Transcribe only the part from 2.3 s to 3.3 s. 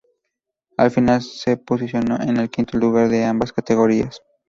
el quinto lugar en